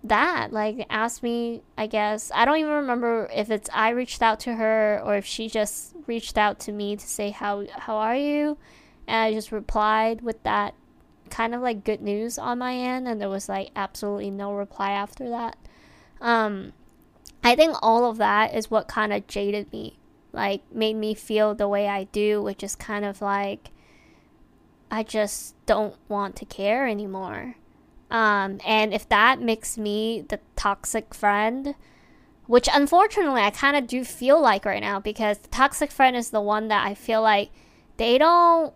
[0.05, 0.53] that.
[0.53, 2.31] Like, asked me, I guess.
[2.35, 5.95] I don't even remember if it's I reached out to her or if she just
[6.07, 8.59] reached out to me to say, How, how are you?
[9.07, 10.75] And I just replied with that
[11.31, 13.09] kind of like good news on my end.
[13.09, 15.57] And there was like absolutely no reply after that.
[16.21, 16.73] Um,
[17.43, 19.99] I think all of that is what kind of jaded me,
[20.33, 23.71] like made me feel the way I do, which is kind of like
[24.91, 27.57] I just don't want to care anymore.
[28.11, 31.75] Um, and if that makes me the toxic friend,
[32.47, 36.31] which unfortunately I kind of do feel like right now because the toxic friend is
[36.31, 37.51] the one that I feel like
[37.99, 38.73] they don't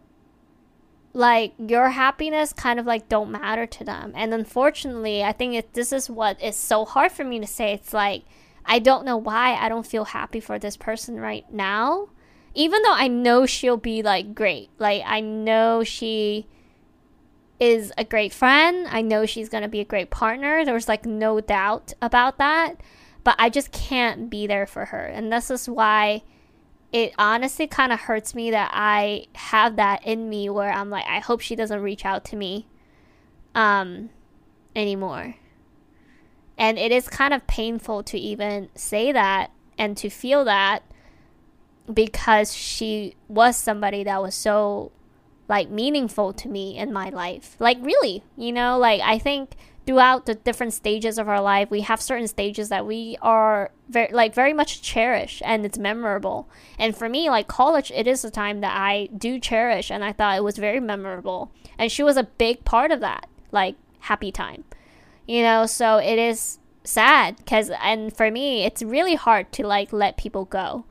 [1.14, 4.12] like your happiness kind of like don't matter to them.
[4.14, 7.72] And unfortunately, I think it, this is what is so hard for me to say.
[7.72, 8.24] It's like
[8.64, 12.08] I don't know why I don't feel happy for this person right now.
[12.54, 14.70] Even though I know she'll be like great.
[14.78, 16.46] Like I know she
[17.62, 18.88] is a great friend.
[18.90, 20.64] I know she's going to be a great partner.
[20.64, 22.74] There's like no doubt about that.
[23.22, 25.06] But I just can't be there for her.
[25.06, 26.24] And this is why
[26.90, 31.06] it honestly kind of hurts me that I have that in me where I'm like,
[31.06, 32.66] I hope she doesn't reach out to me
[33.54, 34.10] um,
[34.74, 35.36] anymore.
[36.58, 40.82] And it is kind of painful to even say that and to feel that
[41.94, 44.90] because she was somebody that was so
[45.52, 47.56] like meaningful to me in my life.
[47.58, 51.82] Like really, you know, like I think throughout the different stages of our life, we
[51.82, 56.48] have certain stages that we are very like very much cherish and it's memorable.
[56.78, 60.14] And for me, like college, it is a time that I do cherish and I
[60.14, 61.52] thought it was very memorable.
[61.78, 64.64] And she was a big part of that, like happy time.
[65.26, 69.92] You know, so it is sad because and for me, it's really hard to like
[69.92, 70.86] let people go.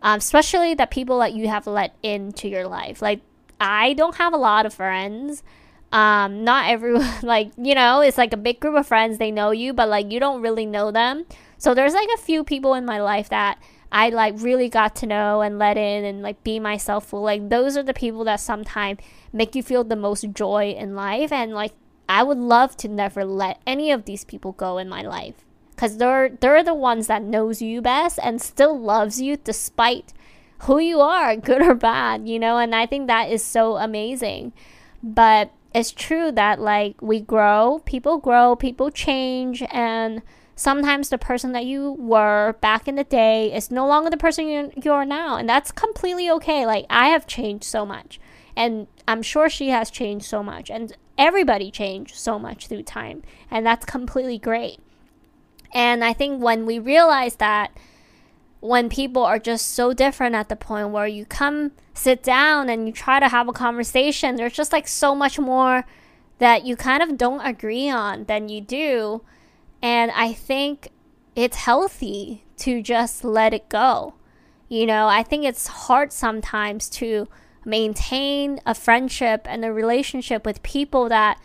[0.00, 3.02] Um, especially the people that you have let into your life.
[3.02, 3.22] Like
[3.60, 5.42] I don't have a lot of friends.
[5.92, 9.52] Um not everyone like you know it's like a big group of friends they know
[9.52, 11.26] you but like you don't really know them.
[11.58, 13.58] So there's like a few people in my life that
[13.92, 17.48] i like really got to know and let in and like be myself full like
[17.48, 18.98] those are the people that sometimes
[19.32, 21.30] make you feel the most joy in life.
[21.32, 21.72] And like
[22.08, 25.98] i would love to never let any of these people go in my life because
[25.98, 30.12] they're they're the ones that knows you best and still loves you despite
[30.60, 34.52] who you are good or bad you know and i think that is so amazing
[35.02, 40.22] but it's true that like we grow, people grow, people change, and
[40.54, 44.48] sometimes the person that you were back in the day is no longer the person
[44.48, 46.64] you, you are now, and that's completely okay.
[46.64, 48.18] Like I have changed so much,
[48.56, 53.22] and I'm sure she has changed so much, and everybody changed so much through time,
[53.50, 54.78] and that's completely great.
[55.74, 57.70] And I think when we realize that
[58.60, 62.86] when people are just so different at the point where you come sit down and
[62.86, 65.84] you try to have a conversation, there's just like so much more
[66.38, 69.22] that you kind of don't agree on than you do.
[69.82, 70.88] And I think
[71.34, 74.14] it's healthy to just let it go.
[74.68, 77.28] You know, I think it's hard sometimes to
[77.64, 81.40] maintain a friendship and a relationship with people that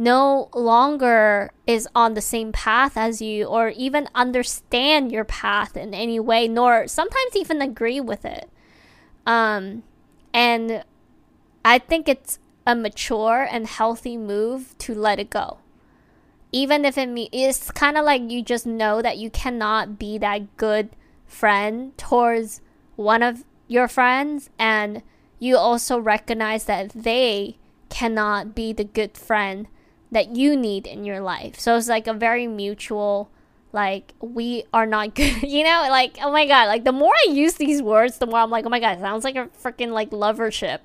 [0.00, 5.92] no longer is on the same path as you or even understand your path in
[5.92, 8.48] any way nor sometimes even agree with it.
[9.26, 9.82] Um,
[10.32, 10.84] and
[11.64, 15.58] i think it's a mature and healthy move to let it go.
[16.50, 20.16] Even if it me- it's kind of like you just know that you cannot be
[20.16, 20.88] that good
[21.26, 22.62] friend towards
[22.96, 25.02] one of your friends and
[25.38, 27.58] you also recognize that they
[27.90, 29.66] cannot be the good friend
[30.10, 31.58] that you need in your life.
[31.58, 33.30] So it's like a very mutual
[33.72, 35.86] like we are not good you know?
[35.88, 38.66] Like oh my god like the more i use these words the more i'm like
[38.66, 40.80] oh my god it sounds like a freaking like lovership.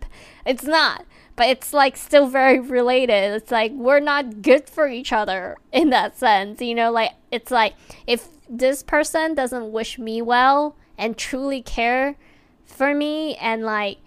[0.45, 3.33] It's not but it's like still very related.
[3.33, 6.91] It's like we're not good for each other in that sense you know?
[6.91, 7.73] Like it's like
[8.07, 12.15] if this person doesn't wish me well and truly care
[12.63, 13.97] for me and like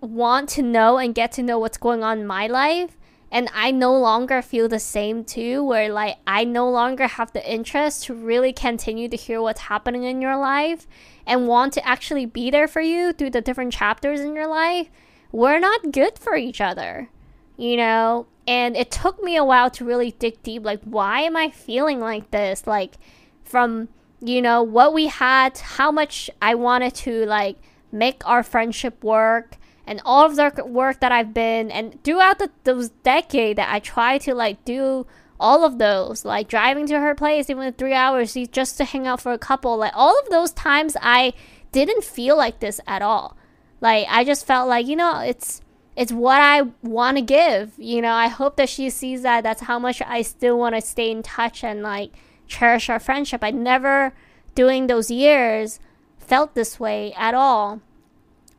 [0.00, 2.97] want to know and get to know what's going on in my life
[3.30, 7.50] and I no longer feel the same too, where like I no longer have the
[7.50, 10.86] interest to really continue to hear what's happening in your life
[11.26, 14.88] and want to actually be there for you through the different chapters in your life,
[15.30, 17.10] we're not good for each other,
[17.56, 18.26] you know?
[18.46, 22.00] And it took me a while to really dig deep like, why am I feeling
[22.00, 22.66] like this?
[22.66, 22.96] Like,
[23.44, 23.88] from,
[24.20, 27.58] you know, what we had, how much I wanted to like
[27.92, 29.56] make our friendship work
[29.88, 33.80] and all of the work that I've been and throughout the, those decade that I
[33.80, 35.06] try to like do
[35.40, 39.20] all of those like driving to her place even three hours just to hang out
[39.20, 41.32] for a couple like all of those times I
[41.72, 43.36] didn't feel like this at all
[43.80, 45.60] Like I just felt like, you know, it's
[45.96, 47.72] it's what I want to give.
[47.76, 50.80] You know, I hope that she sees that that's how much I still want to
[50.80, 52.12] stay in touch and like
[52.46, 53.42] cherish our friendship.
[53.42, 54.14] I never
[54.54, 55.80] during those years
[56.18, 57.80] felt this way at all.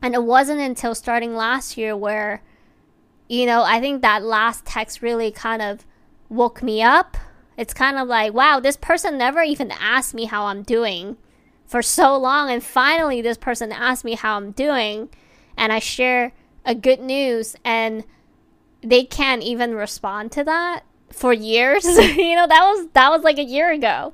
[0.02, 2.42] And it wasn't until starting last year where
[3.30, 5.86] you know, I think that last text really kind of
[6.28, 7.16] woke me up.
[7.56, 11.16] It's kind of like, wow, this person never even asked me how I'm doing
[11.64, 12.50] for so long.
[12.50, 15.10] And finally, this person asked me how I'm doing.
[15.56, 16.32] And I share
[16.64, 18.02] a good news, and
[18.82, 20.80] they can't even respond to that
[21.12, 21.84] for years.
[22.16, 24.12] you know, that was that was like a year ago.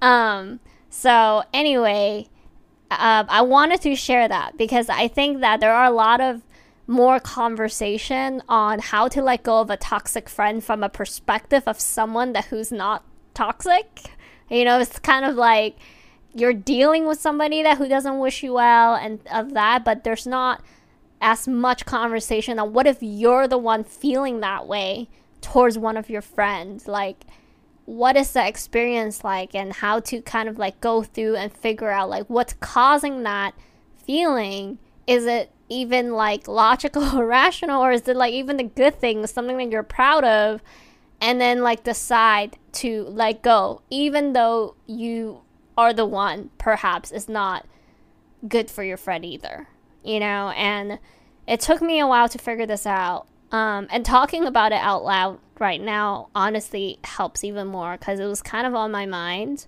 [0.00, 2.28] Um, so anyway,
[2.90, 6.42] uh, I wanted to share that because I think that there are a lot of
[6.86, 11.80] more conversation on how to let go of a toxic friend from a perspective of
[11.80, 14.10] someone that who's not toxic.
[14.50, 15.76] You know, it's kind of like
[16.34, 20.26] you're dealing with somebody that who doesn't wish you well and of that, but there's
[20.26, 20.62] not
[21.20, 25.08] as much conversation on what if you're the one feeling that way
[25.40, 26.86] towards one of your friends.
[26.86, 27.24] Like
[27.86, 31.90] what is the experience like and how to kind of like go through and figure
[31.90, 33.54] out like what's causing that
[34.06, 34.78] feeling.
[35.06, 39.26] Is it even like logical or rational or is it like even the good thing
[39.26, 40.62] something that you're proud of
[41.20, 45.40] and then like decide to let go even though you
[45.76, 47.66] are the one perhaps is not
[48.46, 49.66] good for your friend either
[50.04, 50.98] you know and
[51.46, 55.04] it took me a while to figure this out um, and talking about it out
[55.04, 59.64] loud right now honestly helps even more because it was kind of on my mind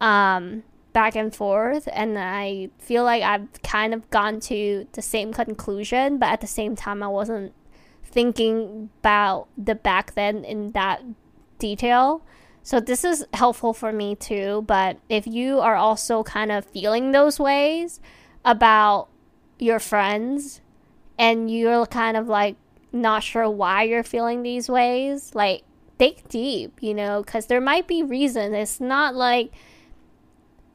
[0.00, 5.32] um, back and forth and I feel like I've kind of gone to the same
[5.32, 7.54] conclusion but at the same time I wasn't
[8.02, 11.00] thinking about the back then in that
[11.60, 12.22] detail.
[12.64, 17.12] So this is helpful for me too, but if you are also kind of feeling
[17.12, 18.00] those ways
[18.44, 19.06] about
[19.60, 20.60] your friends
[21.16, 22.56] and you're kind of like
[22.92, 25.62] not sure why you're feeling these ways, like
[25.98, 28.54] dig deep, you know, cuz there might be reasons.
[28.54, 29.52] It's not like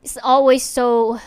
[0.04, 1.20] it's always so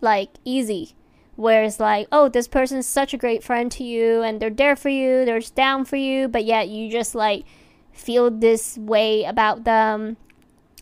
[0.00, 0.94] like easy
[1.36, 4.74] where it's like oh this person's such a great friend to you and they're there
[4.74, 7.44] for you they're down for you but yet you just like
[7.92, 10.16] feel this way about them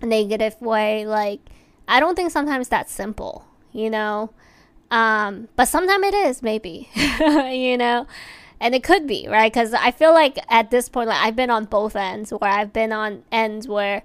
[0.02, 1.07] negative way.
[1.07, 1.40] Like
[1.86, 4.30] i don't think sometimes that's simple you know?
[4.90, 8.07] Um but sometimes it is maybe you know
[8.61, 9.52] and it could be right?
[9.52, 12.72] Because i feel like at this point like i've been on both ends where i've
[12.72, 14.02] been on ends where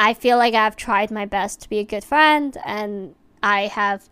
[0.00, 4.08] I feel like I've tried my best to be a good friend and I have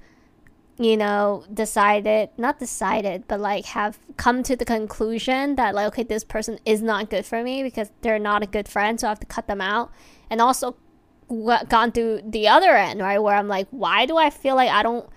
[0.77, 6.03] you know decided not decided but like have come to the conclusion that like okay
[6.03, 9.11] this person is not good for me because they're not a good friend so I
[9.11, 9.91] have to cut them out.
[10.29, 10.77] And also
[11.29, 13.19] gone through the other end right?
[13.19, 15.09] Where I'm like why do I feel like I don't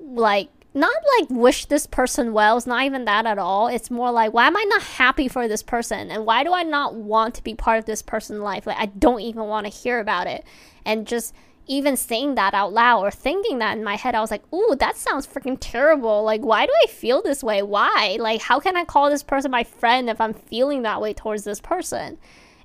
[0.00, 2.56] like not like wish this person well.
[2.56, 3.66] It's not even that at all.
[3.66, 6.10] It's more like, why am I not happy for this person?
[6.10, 8.66] And why do I not want to be part of this person's life?
[8.66, 10.44] Like, I don't even want to hear about it.
[10.84, 11.34] And just
[11.66, 14.76] even saying that out loud or thinking that in my head, I was like, ooh,
[14.78, 16.22] that sounds freaking terrible.
[16.22, 17.62] Like, why do I feel this way?
[17.62, 18.18] Why?
[18.20, 21.44] Like, how can I call this person my friend if I'm feeling that way towards
[21.44, 22.18] this person?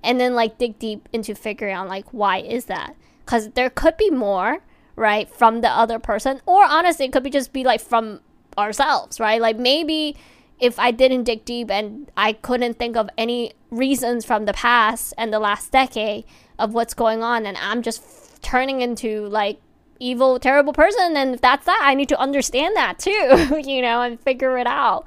[0.03, 2.95] And then, like, dig deep into figuring out, like, why is that?
[3.26, 4.59] Because there could be more
[4.95, 6.41] right, from the other person.
[6.45, 8.21] Or honestly, it could be just be like from
[8.57, 9.41] ourselves, right?
[9.41, 10.15] Like maybe
[10.59, 15.13] if I didn't dig deep and I couldn't think of any reasons from the past
[15.17, 16.25] and the last decade
[16.59, 19.59] of what's going on, and I'm just f- turning into like
[19.99, 24.01] evil, terrible person, and if that's that, I need to understand that too, you know,
[24.01, 25.05] and figure it out.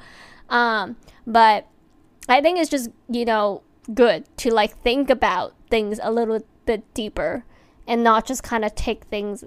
[0.48, 1.68] Um, but
[2.28, 3.62] I think it's just you know
[3.92, 7.44] good to like think about things a little bit deeper
[7.86, 9.44] and not just kind of take things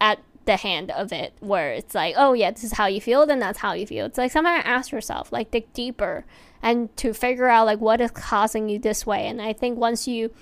[0.00, 3.26] at the hand of it where it's like oh yeah this is how you feel
[3.26, 4.06] then that's how you feel.
[4.06, 6.24] It's like sometimes ask yourself like dig deeper
[6.62, 9.26] and to figure out like what is causing you this way.
[9.26, 10.32] And i think once you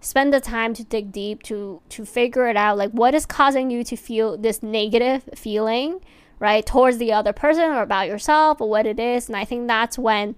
[0.00, 3.70] spend the time to dig deep to to figure it out like what is causing
[3.70, 5.98] you to feel this negative feeling
[6.38, 9.28] right towards the other person or about yourself or what it is.
[9.28, 10.36] And i think that's when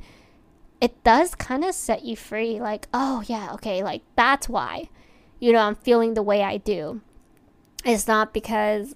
[0.81, 4.89] it does kind of set you free like oh yeah okay like that's why
[5.41, 7.01] you know i'm feeling the way i do
[7.87, 8.95] it's not because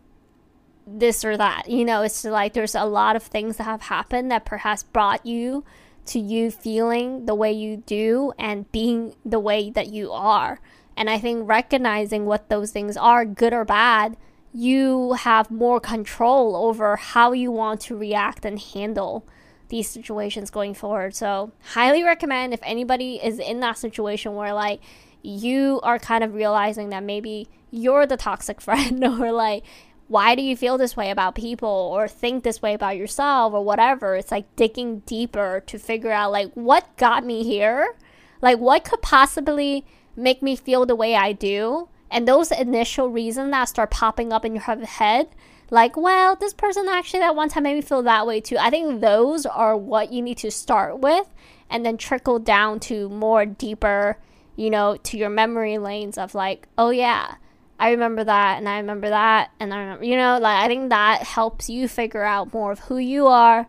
[0.87, 1.69] this or that.
[1.69, 5.25] You know, it's like there's a lot of things that have happened that perhaps brought
[5.25, 5.65] you
[6.07, 10.61] to you feeling the way you do and being the way that you are.
[10.97, 14.17] And I think recognizing what those things are, good or bad,
[14.53, 19.25] you have more control over how you want to react and handle
[19.69, 21.15] these situations going forward.
[21.15, 24.81] So, highly recommend if anybody is in that situation where like
[25.23, 29.65] you are kind of realizing that maybe you're the toxic friend or like
[30.11, 33.65] why do you feel this way about people or think this way about yourself or
[33.65, 34.17] whatever.
[34.17, 37.95] It's like digging deeper to figure out like what got me here?
[38.43, 41.89] Like what could possibly make me feel the way I do?
[42.11, 45.29] And those initial reasons that start popping up in your head,
[45.71, 48.59] like, well, this person actually that one time made me feel that way too.
[48.59, 51.29] I think those are what you need to start with
[51.71, 54.19] and then trickle down to more deeper,
[54.57, 57.37] you know, to your memory lanes of like, oh yeah,
[57.81, 60.91] I remember that and I remember that and I remember, you know, like I think
[60.91, 63.69] that helps you figure out more of who you are,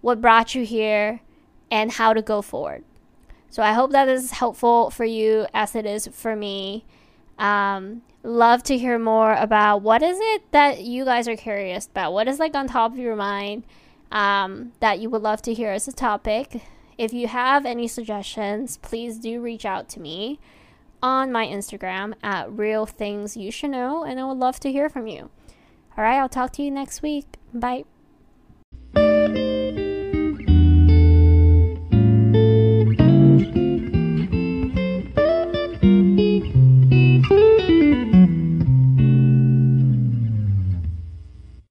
[0.00, 1.20] what brought you here,
[1.70, 2.82] and how to go forward.
[3.50, 6.86] So I hope that is helpful for you as it is for me.
[7.38, 12.14] Um, love to hear more about what is it that you guys are curious about.
[12.14, 13.64] What is like on top of your mind
[14.10, 16.62] um, that you would love to hear as a topic.
[16.96, 20.40] If you have any suggestions, please do reach out to me
[21.02, 24.88] on my Instagram at Real Things You Should Know, and I would love to hear
[24.88, 25.30] from you.
[25.96, 27.36] All right, I'll talk to you next week.
[27.52, 27.84] Bye.